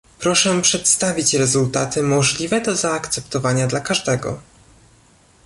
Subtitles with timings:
[0.19, 4.39] proszę przedstawić rezultaty możliwe do zaakceptowania dla każdego